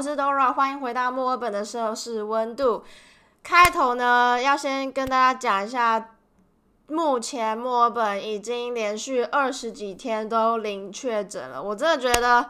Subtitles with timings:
[0.00, 2.82] 我是 Dora，欢迎回到墨尔本的摄氏温度。
[3.42, 6.12] 开头呢，要先跟大家讲一下，
[6.86, 12.48] 目前墨尔本已经连续二十几天都零确诊了，我真的觉得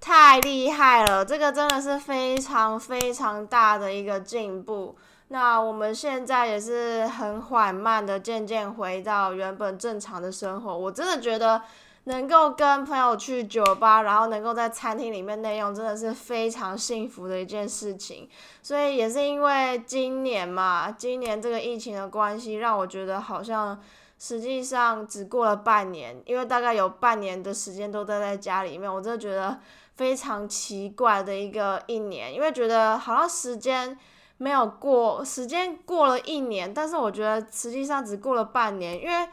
[0.00, 4.96] 太厉害了，这个真的是非常非常大的一个进步。
[5.26, 11.62] 那我们现在也是很缓慢的，渐渐回到原本正常的生活，我真的觉得。
[12.04, 18.28] 能够跟朋友去酒吧，然后能够在餐厅里面内用，真的是非常幸福的一件事情。
[18.60, 23.80] 所以也是因为今年嘛，今年这个疫情的关系，让我觉得好像
[24.18, 29.60] 实际上只过了半年，因为大概有半年的时间都待在家里面，我真的觉得
[29.94, 33.96] 非常奇怪的一个一年，因为觉得好像时间
[34.38, 39.28] 没有过，时间过了一年，但是我觉得实际上只过了半年，因为。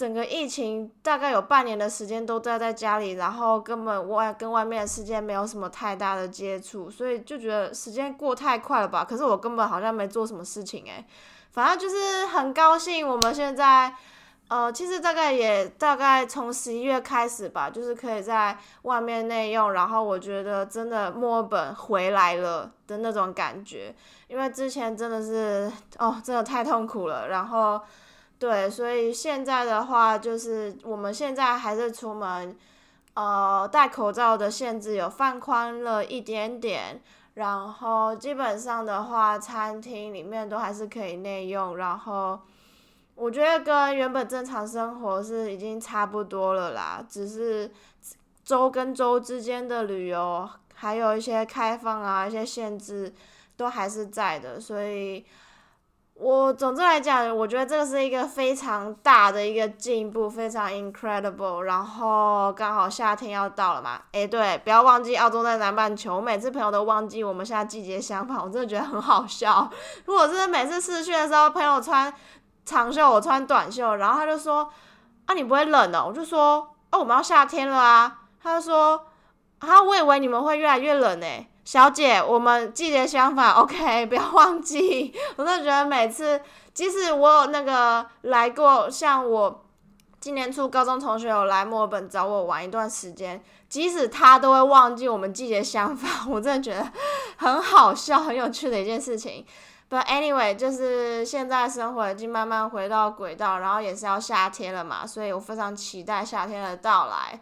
[0.00, 9.04] 整个疫情大概有半年的时间都待在家里，然后根本外跟外面的世界没有什么太大的接触，所以就觉得时间过太快了吧。
[9.04, 11.04] 可是我根本好像没做什么事情诶，
[11.52, 13.94] 反正就是很高兴我们现在，
[14.48, 23.94] 呃，其实大概也大概从十一月开始吧，就是可以在外面内用，然后我觉得真的墨尔本回来了的那种感觉，
[24.28, 27.78] 因为之前真的是哦，真的太痛苦了，然后。
[28.40, 32.56] 对，所以现在的话，就是我们现在还是出门，
[33.12, 37.02] 呃，戴口罩的限制有放宽了一点点，
[37.34, 42.40] 然后基本上的话，餐厅里面都还是可以内用，然后
[43.14, 47.70] 我觉得跟原本正常生活是已经差不多了啦，只是
[48.42, 53.12] 州跟州之间的旅游还有一些开放啊，一些限制
[53.58, 55.26] 都还是在的，所以。
[56.22, 61.60] 我总之来讲，我觉得这个是一个非常大的一个进步，非常 incredible。
[61.60, 66.16] 然后刚好夏天要到了嘛，诶，对，不要忘记澳洲在南半球。
[66.16, 69.70] 我每次朋友都忘记我们现在季节相反，我真的觉得很好笑。
[70.04, 72.12] 如果是每次试训的时候，朋友穿
[72.66, 74.70] 长袖，我穿短袖，然后他就说
[75.24, 79.06] ：“啊，你不会冷哦？”我就说：“哦，我们要夏天了啊。”他就说
[79.60, 81.26] ：“啊，我以为你们会越来越冷呢。”
[81.64, 85.14] 小姐，我们季节相反，OK，不要忘记。
[85.36, 86.40] 我真的觉得每次，
[86.74, 89.64] 即使我有那个来过，像我
[90.18, 96.90] 今年初高中同学有来墨尔本找我玩一段时间，即使他都会忘记我们季节相反， 我真的觉得
[97.36, 99.46] 很好笑、很有趣的一件事情。
[99.88, 107.38] But anyway，就是现在生活已经慢慢回到轨道，然后也是要夏天了嘛，所以我非常期待夏天的到来。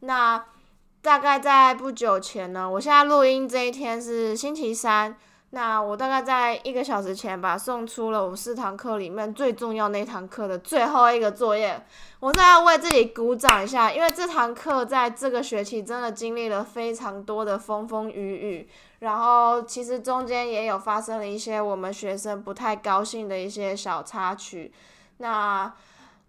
[0.00, 0.44] 那。
[1.02, 5.16] 大概在不久前呢，我现在录音这一天是星期三。
[5.52, 11.84] 那我大概在一个小时前吧，送出了我们四堂课里面最重要那堂课的最后一个作业。
[12.20, 18.68] 我再要为自己鼓掌一下，因为这堂课在这个学期真的经历了非常多的风风雨雨，
[19.00, 24.70] 然后其实中间也有发生了一些我们学生不太高兴的一些小插曲。
[25.16, 25.72] 那。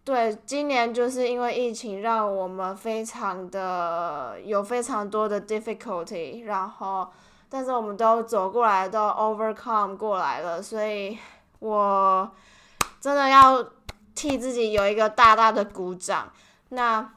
[0.03, 7.07] 对，今年就是因为疫情，让我们非常的有非常多的 difficulty，然后，
[7.47, 11.15] 但是我们都走过来，都 overcome 过来了，所以
[11.59, 12.31] 我
[12.99, 13.63] 真的要
[14.15, 16.31] 替自己有一个大大的鼓掌。
[16.69, 17.13] 那，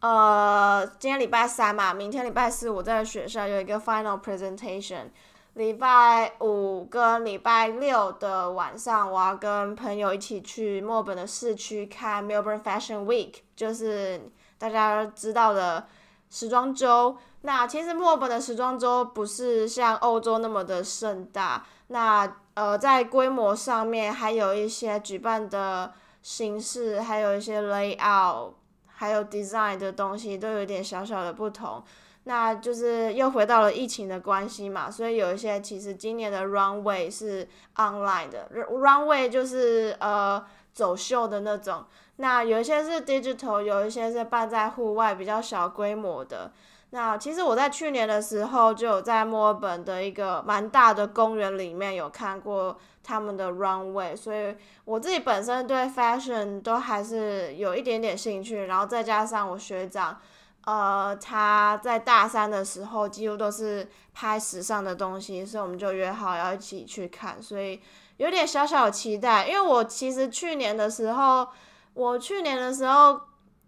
[0.00, 5.06] 呃，今天礼拜三嘛，明天礼拜四我在学校有一个 final presentation。
[5.54, 15.86] 礼拜五跟礼拜六的晚上，我要跟朋友一起去墨本的市区看 Melbourne Fashion Week，就是大家知道的
[16.30, 17.16] 时装周。
[17.42, 25.92] 那其实墨本的时装周不是像欧洲那么的盛大，那呃在规模上面还有一些举办的
[26.22, 28.52] 形式，还有一些 layout，
[28.86, 31.82] 还有 design 的东西都有点小小的不同。
[32.28, 40.44] 那就是又回到了疫情的关系嘛，所以有一些其实今年的 runway 是 online 的，runway 就是呃
[40.74, 41.86] 走秀的那种。
[42.16, 46.52] 那有一些是 digital，有一些是办在户外比较小规模的。
[46.90, 54.54] 那其实我在去年的时候就有在墨尔本的一个蛮大的公园里面有看过他们的 runway，所以
[54.84, 60.20] 我自己本身对 fashion 都还是有一点点兴趣，然后再加上我学长。
[60.68, 67.80] 呃，他在大三的时候几乎都是拍时尚的东西，所以我们就约好要一起去看，所以
[68.18, 69.48] 有点小小期待。
[69.48, 71.48] 因为我其实去年的时候，
[71.94, 73.18] 我去年的时候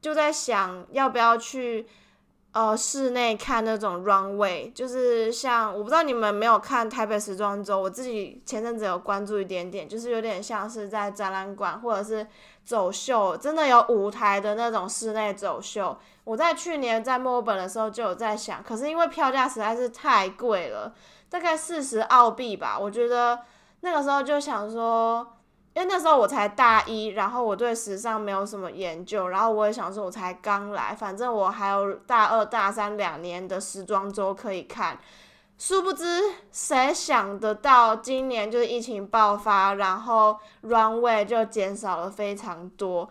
[0.03, 1.87] 就在想要不要去
[2.53, 12.27] 呃，室内看那种 runway，就是像我不知道你们没有看台北时装周，我自己前阵子有关注一点点，就是有点像是在展览馆或者是
[12.63, 15.97] 走秀，真的有舞台的那种室内走秀。
[16.31, 20.95] 我在去年在墨尔本的时候就有在想，可是因为票价实在是太贵了，
[21.29, 23.41] 大概四十澳币吧，我觉得
[23.81, 25.37] 那个时候就想说。
[25.73, 34.99] 因为那时候我才大一，然后我对时尚没有什么研究，然后我也想说，我才刚来，反正我还有大二、大三两年的时装周可以看。
[35.57, 36.05] 殊不知，
[36.51, 43.09] 谁想得到今年就是疫情爆发，然后 runway 就减少了非常多。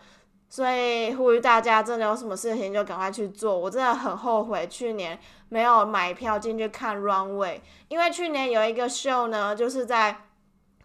[0.50, 3.58] 所以呼吁大家，真的有什么事情就赶快去做。
[3.58, 5.18] 我真的很后悔去年
[5.48, 10.26] 没有买票进去看 runway，因为去年有一个秀呢，就是在。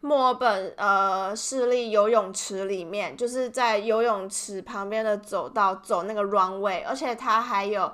[0.01, 7.91] 墨尔本呃，市立游泳池里面，就是在游泳池旁边的走道走那个 runway，而且它还有，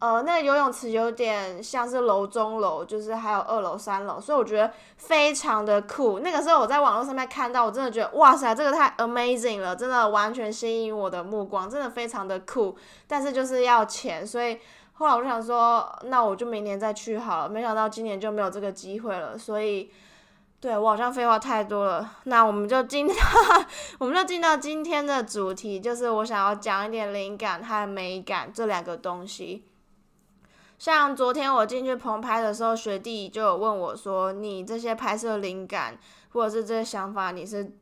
[0.00, 6.20] 呃，那个游泳池有点像是楼中楼，就是还有二楼、三楼，所以我觉得非常的酷。
[6.20, 12.76] 那个时候我在网络上面看到，我真的觉得哇塞，这个太 amazing 了，真的完全吸引我的目光，真的非常的酷。
[13.06, 14.58] 但是就是要钱，所以
[14.94, 17.48] 后来我就想说，那我就明年再去好了。
[17.48, 19.90] 没想到今年就没有这个机会了，所以。
[20.62, 23.08] 对我好像废话太多了，那我们就进，
[23.98, 29.64] 我们就进到今天的主题，就是我想要讲一点灵感和美感这两个东西。
[30.80, 35.96] 像昨天我进去棚拍的时候，学弟就有问我说：“你这些拍摄灵感
[36.30, 37.76] 或者是这些想法，你是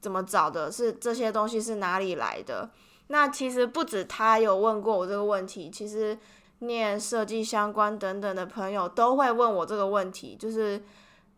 [0.00, 0.70] 怎么找的？
[0.70, 2.70] 是这些东西是哪里来的？”
[3.08, 6.16] 那其实不止他有问过我这个问题，其实
[6.60, 10.82] 念设计相关等等的朋友都会问我这个问题，就是。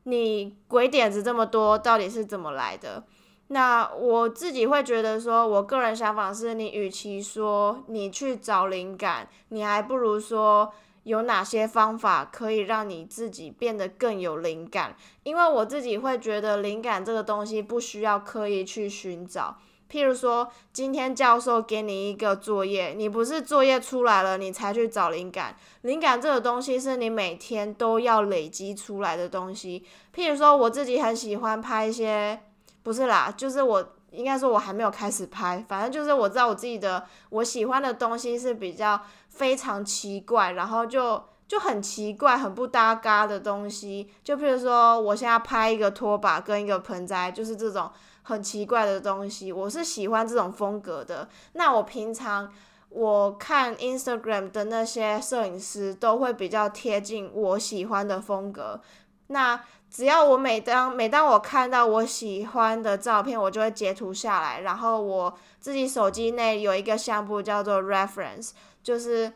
[0.04, 3.04] 你鬼点子这么多，到底是怎么来的？
[3.48, 10.72] 那我自己会觉得说，我个人想法是，你与其说你去找灵感，你还不如说
[11.08, 14.94] 有哪些方法可以让你自己变得更有灵感。
[15.22, 19.56] 因为我自己会觉得，灵感这个东西不需要刻意去寻找。
[19.90, 25.56] 譬如说，今天教授给你一个作业，你不是作业出来了你才去找灵感。
[25.80, 29.82] 灵感这个东西是你每天都要累积出来的东西。
[30.14, 32.38] 譬如说，我自己很喜欢拍一些，
[32.82, 44.10] 不是啦，就是我应该说我还没有开始拍，反正就是我知道我自己的我喜欢的东西是比较非常奇怪，然后就就很奇怪、很不搭嘎的东西。
[44.22, 47.90] 就譬如说，我现在拍一个拖把跟一个盆栽，就是这种。
[48.22, 51.26] 很奇怪的东西，我是喜欢这种风格的。
[51.54, 52.52] 那我平常
[52.90, 58.82] 我看 Instagram 的那些摄影师都会比较贴近我喜欢的风格。
[59.28, 59.58] 那
[59.90, 68.50] 只要我每当每当我看到我喜欢的照片，我就会截图下来，然后我自己手机内有一个相簿叫做 Reference，
[68.82, 69.32] 就是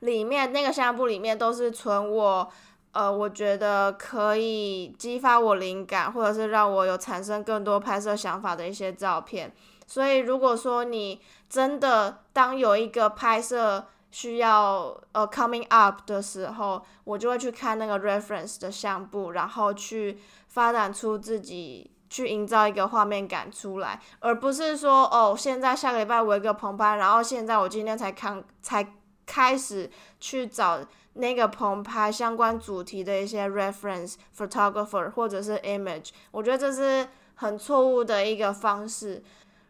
[0.00, 2.50] 里面那个相簿里面都是存我。
[2.92, 9.52] 呃，我觉得可以激发我灵感，或者是让我有产生更多拍摄想法的一些照片。
[9.86, 20.18] 所以，如果说你真的当有一个拍摄需要呃 coming up 的时候，我就会去看那个 reference 的相簿，然后去
[20.48, 28.94] 发展出自己去营造一个画面感出来，而不是说哦，现在下个礼拜我一个棚拍，然后现在我今天才看才
[29.26, 30.80] 开始去找。
[31.14, 39.20] 那个棚拍相关主题的一些 reference photographer 或者是 image，我觉得这是很错误的一个方式。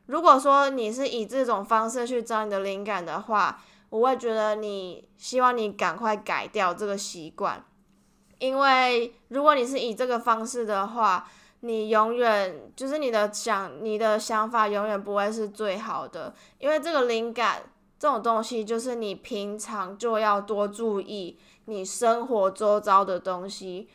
[0.05, 3.59] 如果说你是以这种方式去找你的灵感的话，
[3.91, 7.63] 我会觉得你希望你赶快改掉这个习惯，
[8.39, 11.29] 因为如果你是以这个方式的话，
[11.61, 17.63] 你永远就是你的想你的想法永远不会是最好的，因为这个灵感。
[17.99, 23.91] 这种东西就是你平常就要多注意你生活周遭的东西，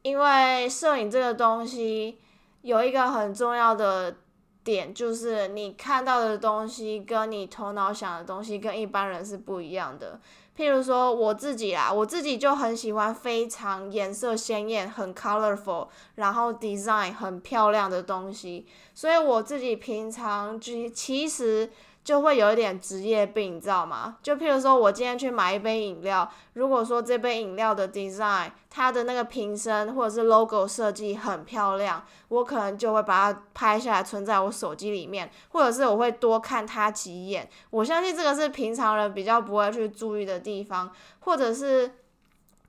[0.00, 2.18] 因为摄影这个东西
[2.62, 4.16] 有一个很重要的
[4.64, 10.18] 点，就是你看到的东西跟你头脑想的东西跟一般人是不一样的。
[10.56, 21.70] 譬如说我自己啦，我自己就很喜欢非常颜色鲜艳、很 colorful，然后 design 很漂亮的东西，所以我自己平常其其实。
[22.04, 24.18] 就会有一点职业病，你知道吗？
[24.22, 37.48] 就譬如说，我今天去买一杯饮料，如果说这杯饮料的 design，它的那个瓶身或者是 logo 设计很漂亮，我可能就会把它拍下来存在我手机里面，或者是我会多看它几眼。
[37.70, 41.88] 我相信这个是平常人比较不会去注意的地方，或者是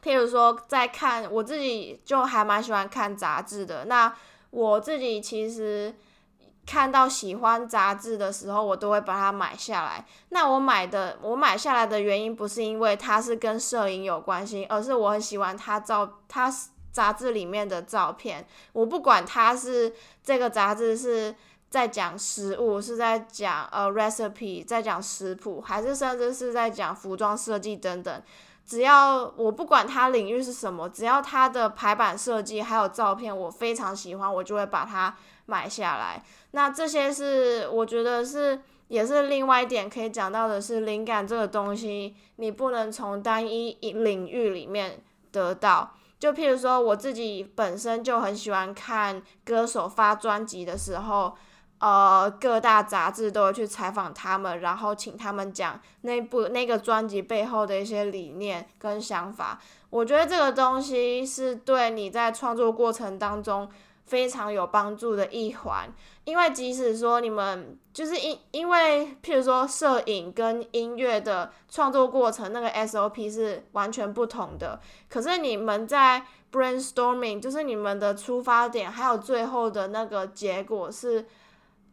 [0.01, 3.83] 譬如说在看，我自己就还蛮喜欢看杂志的。
[3.83, 4.15] 那
[4.51, 5.93] 我自己其实。
[6.65, 10.05] 看到喜欢杂志的时候，我都会把它买下来。
[10.29, 16.51] 那我买的，我买下来的原因不是因为它是跟摄影有关系，而是我很喜欢它照它
[16.91, 18.47] 杂志里面的照片。
[18.73, 19.93] 我不管它是
[20.23, 21.35] 这个杂志是
[21.69, 28.23] 在讲食物，是在讲呃 recipe，在讲食谱，还是甚至是在讲服装设计等等。
[28.65, 35.15] 只要我不管它领域是什么，只要它的排版设计还有照片我非常喜欢，我就会把它
[35.45, 36.23] 买下来。
[36.51, 45.93] 那这些是我觉得是也是另外一点可以讲到的是，灵感这个东西你不能从单一领域里面得到。
[46.19, 51.35] 就譬如说我自己本身就很喜欢看歌手发专辑的时候。
[51.77, 59.59] 呃，各大杂志都会去采访他们，然后请他们讲那部那个专辑背后的一些理念跟想法。
[59.89, 63.69] 我觉得这个东西是对你在创作过程当中
[64.05, 65.93] 非常有帮助的一环。
[66.23, 81.25] 因为即使说你们就是因因为譬如说摄影跟音乐的创作过程那个 SOP 是完全不同的，可是你们在 brainstorming 就是你们的出发点还有最后的那个结果是。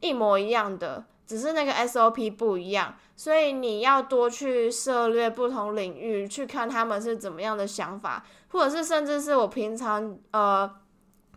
[0.05, 10.69] 一模一样的，只是那个 SOP 不一样，所以你要多去涉猎不同领域，去看他们是怎么样的想法，或者是甚至是我平常呃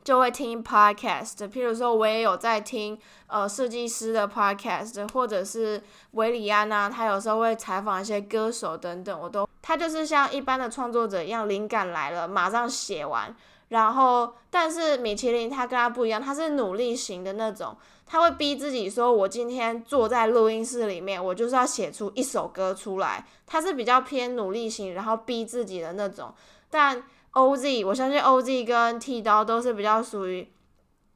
[0.05, 5.81] 就会听 podcast，譬如说我也有在听呃设计师的 podcast，或者是
[6.11, 13.35] 维里安呐，他有时候会采访一些歌手等等，我都他就是像一般的创作者一样，灵感来了马上写完，
[13.69, 17.75] 然后但是米其林他跟他不一样，他是努力型的那种。
[18.07, 26.31] 他会逼自己说：“我今天坐在录音室里面，我就是要写出一首歌出来。”他是比较偏努力型，然后逼自己的那种。
[26.69, 27.01] 但
[27.35, 30.51] OZ，我相信 OZ 跟剃刀都是比较属于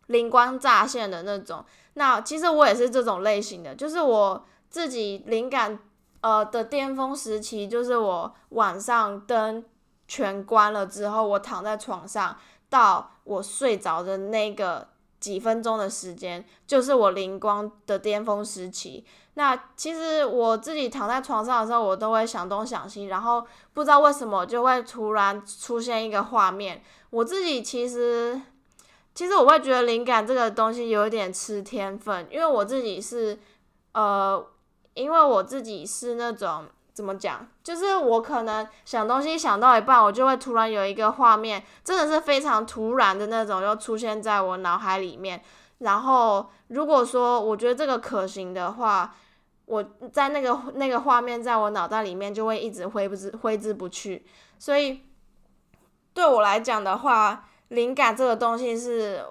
[0.05, 1.65] 灵光乍现的那种。
[1.95, 5.79] 那其实我也是这种类型的，就是我自己灵感
[6.21, 9.65] 呃的巅峰时期，就是我晚上灯
[10.07, 12.37] 全关了之后，我躺在床上
[12.69, 14.87] 到我睡着的那个。
[15.19, 19.03] 几分钟的时间，就是我灵光的巅峰时期。
[19.39, 23.41] 那其实我自己躺在床上的时候，我都会想东想西，然后
[23.73, 26.83] 不知道为什么就会突然出现一个画面。
[27.09, 28.41] 我自己其实，
[29.15, 33.39] 其实我会觉得灵感这个东西有一点吃天分，因为我自己是，
[33.93, 34.45] 呃，
[34.93, 36.65] 因为我自己是那种。
[36.91, 37.47] 怎么讲？
[37.63, 45.41] 就是我可能想东西想到一半，我就会突然有一个画面，真的是非常突然的那种，又出现在我脑海里面。
[45.77, 49.15] 然后如果说我觉得这个可行的话，
[49.69, 54.25] 我在那个那个画面在我脑袋里面就会一直挥不之挥之不去。
[54.57, 55.01] 所以
[56.11, 59.23] 对我来讲的话，灵感这个东西是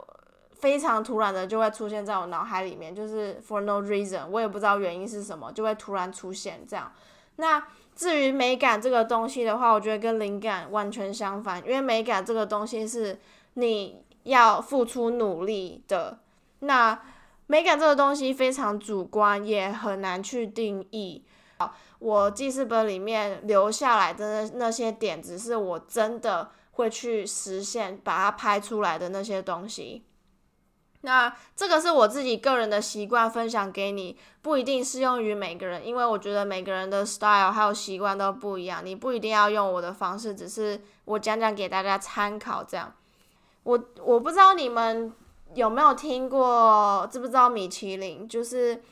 [0.53, 6.93] 非常突然的，就会出现在我脑海里面，就是 for no reason，我也不知道原因是什么，就会突然出现这样。
[7.37, 7.63] 那
[7.97, 13.19] 至于美感这个东西的话，我觉得跟灵感完全相反，因为美感这个东西是
[13.55, 16.21] 你要付出努力的。
[16.61, 16.97] 那
[17.49, 21.25] 美感这个东西非常主观，也很难去定义。
[21.99, 30.05] 我记事本里面留下来的那些点子，是我真的会去实现，把它拍出来的那些东西。
[31.01, 42.93] 那这个是我自己个人的习惯，分享给你，不一定适用于每个人，因为我觉得每个人的 style 还有习惯都不一样，你不一定要用我的方式，只是我讲讲给大家参考这样。
[43.63, 45.13] 我我不知道你们
[45.55, 48.83] 有没有听过，知不知道米其林就是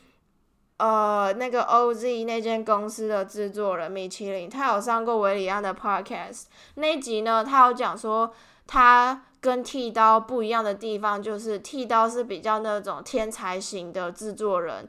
[0.79, 6.45] 呃那个 OZ 那间公司的制作人米其林，他有上过维里安的 podcast
[6.75, 8.33] 那一集呢，他有讲说
[8.67, 9.23] 他。
[9.39, 14.89] 跟剃刀不一样的地方就是，剃刀是比较那种天才型的制作人。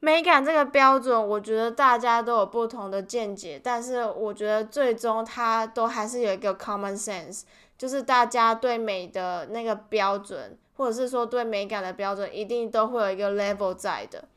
[0.00, 7.42] 美感这个标准，我觉得大家都有不同的见解，但是我觉得最终它都还是有一个 common sense，
[7.78, 14.28] 就是大家对美的那个标准，或者是说对美感的标准，一定都会有一个 level 在的。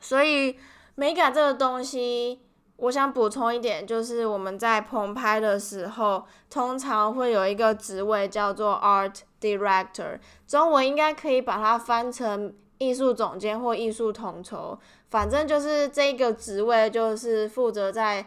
[0.00, 0.56] 所以
[0.94, 2.40] 美感这个东西。
[2.78, 14.76] 我想补充一点，就是我们在棚拍的时候，通常会有一个职位叫做 Art Director，中文应该可以把它翻成艺术总监或艺术统筹。
[15.08, 18.26] 反正就是这个职位，就是负责在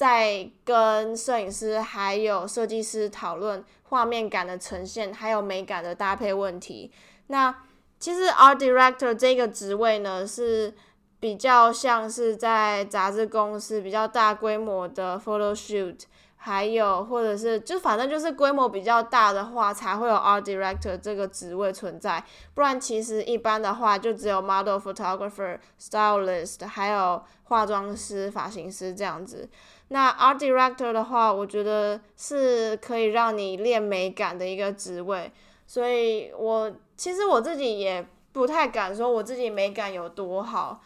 [0.00, 6.90] 在跟摄影师还有设计师讨论画面感的呈现，还有美感的搭配问题。
[7.26, 7.54] 那
[7.98, 10.74] 其实 Art Director 这个职位呢是。
[11.22, 16.04] 比较像是在杂志公司比较大规模的 photo shoot，
[16.38, 22.24] 还有或者是就反正就是规模比较大的话，才会有 art director 这个职位存在。
[22.54, 29.46] 不然其实一般的话，就只有 model photographer、stylist，还有化妆师、发型师这样子。
[29.92, 35.30] 那 art director 的话，我觉得是可以让你练美感的一个职位。
[35.66, 40.80] 所以我其实我自己也不太敢说我自己美感有多好。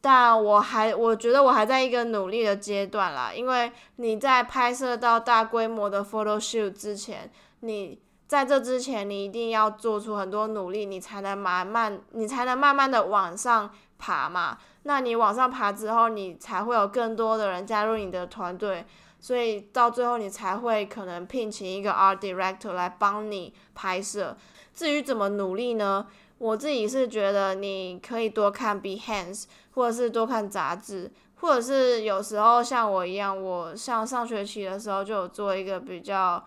[0.00, 7.28] 但我还我觉得我还在一个努力的阶段啦，因为你在拍摄到大规模的 photo shoot 之前，
[7.60, 14.56] 你在这之前你一定要做出很多努力，你才能慢慢你才能慢慢的往上爬嘛。
[14.84, 18.86] 那你往上爬之后，你才会有更多的人加入你的团队，
[19.20, 24.36] 所以到最后你才会可能聘请一个 art director 来帮你拍摄。
[24.72, 26.06] 至于怎么努力呢？
[26.38, 36.44] 我自己是觉得你可以多看 Behance，或者是多看杂志，或者是有时候像我一样，我像上学期的时候就有做一个比较、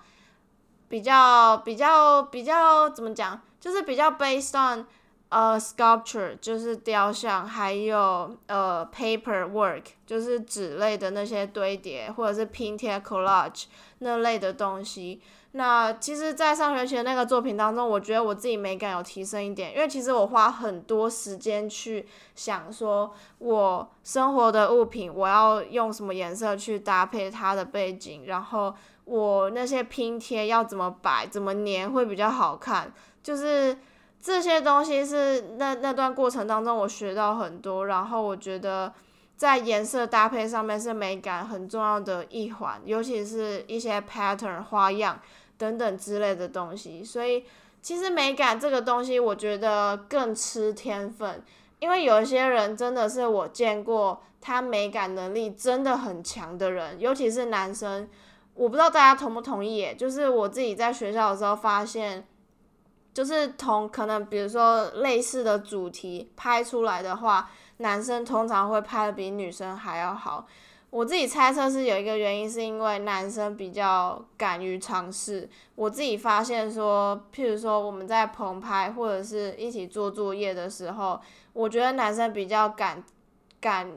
[0.87, 4.87] 比较、比较、比较怎么讲，就是比较 based on
[5.31, 13.63] 呃 sculpture，就是雕像，还有呃 paper work，就是纸类的那些堆叠，或者是拼贴 collage
[13.99, 15.21] 那类的东西。
[15.53, 28.73] 那其实，在上学期的那个作品当中，我觉得我自己美感有提升一点，因为其实我花很多时间去想，说我生活的物品我要用什么颜色去搭配它的背景，然后
[29.05, 32.91] 我那些拼贴要怎么摆、怎么粘会比较好看，
[33.23, 33.77] 就是
[34.21, 38.93] 这些东西是那那段过程当中我学到很多，然后我觉得。
[39.37, 45.19] 在颜色搭配上面是美感很重要的一环，尤其是一些 pattern 花样
[45.57, 47.03] 等等之类的东西。
[47.03, 47.43] 所以
[47.81, 51.41] 其实美感这个东西，我觉得更吃天分，
[51.79, 58.07] 因为有一些人真的是我见过，他美感能力真的很强的人，尤其是男生。
[58.53, 62.27] 我不知道大家同不同意，就是我自己在学校的时候发现，
[63.13, 67.49] 就是同可能比如说类似的主题拍出来的话。
[67.77, 70.45] 男生通常会拍的比女生还要好，
[70.91, 75.49] 我自己猜测是有一个原因，是因为男生比较敢于尝试。
[75.73, 81.19] 我自己发现说，譬如说我们在棚拍或者是一起做作业的时候，
[81.53, 83.03] 我觉得男生比较敢
[83.59, 83.91] 敢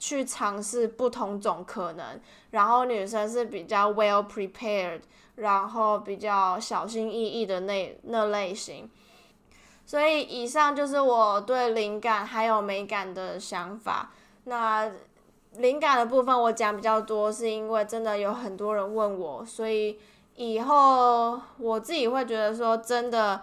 [0.00, 2.18] 去尝试不同种可能，
[2.50, 5.02] 然后女生是比较 well prepared，
[5.36, 8.90] 然后比较小心翼翼的那那类型。
[9.84, 14.10] 所以以上就是我对灵感还有美感的想法。
[14.44, 14.90] 那
[15.56, 19.98] 灵感的部分我讲比较多，是因为真的有很多人问我，所以
[20.36, 23.42] 以后我自己会觉得说，真的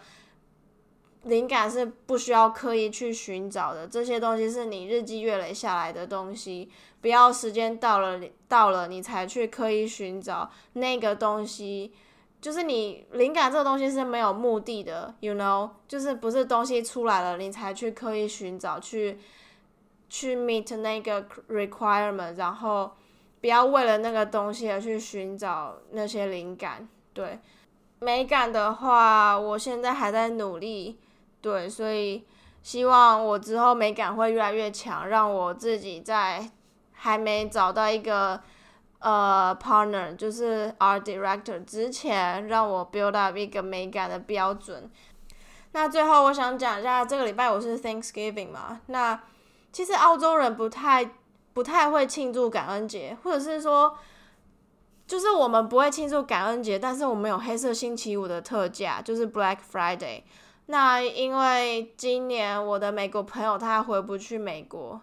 [1.28, 6.70] 灵感是不需要刻意去寻找的，这些东西是你日积月累下来的东西，
[7.02, 11.94] 不要时间到了到了你才去刻意寻找那个东西。
[12.40, 19.18] 就是你灵感这个东西是没有目的的，you know，就是不是东西出来了你才去刻意寻找，去
[20.08, 22.92] 去 meet 那个 requirement，然后
[23.42, 26.88] 不要为了那个东西而去寻找那些灵感。
[27.12, 27.40] 对，
[28.00, 31.00] 美感的话，我现在还在努力，
[31.42, 32.26] 对，所以
[32.62, 36.52] 希望我之后美感会越来越强，让我自己在
[36.94, 38.42] 还没找到一个。
[39.00, 44.90] 呃，partner 就是 art director 之前让我 build up 一个美感的标准。
[45.74, 48.82] 那最后我想讲一下，这个礼拜我是 Thanksgiving 嘛。
[48.88, 49.22] 那
[49.72, 51.12] 其实澳洲人不太
[51.54, 53.96] 不太会庆祝感恩节，或者是说，
[55.06, 60.24] 就是我们不会庆祝感恩节，但是我们有黑色星期五的特价，就是 Black Friday。
[60.68, 65.02] 那因为今年我的美国朋友他回不去美国。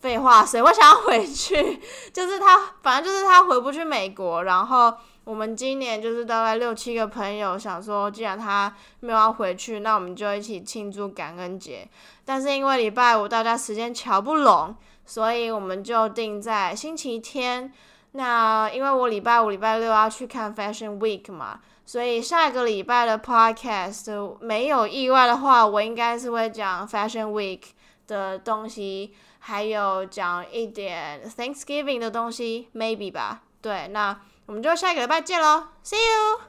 [0.00, 1.80] 废话，谁会想要回去？
[2.14, 4.44] 就是他，反正就是他回不去美国。
[4.44, 11.88] 然后我们今年就是大概六七个朋友想说，既然他没有要回去，那我们就一起庆祝感恩节。
[12.24, 17.72] 但是因为礼拜五大家时间瞧不拢，所以我们就定在星期天。
[18.12, 27.62] 那因为我礼拜五、礼拜六要去看 Fashion Week 嘛，所以下一个礼拜的 Podcast 没有意外的话，我应该是会讲 Fashion Week
[28.06, 29.14] 的东西。
[29.38, 33.40] 还有讲一点 Thanksgiving 的东西，maybe 吧。
[33.62, 36.47] 对，那我们就下一个礼拜见喽，See you。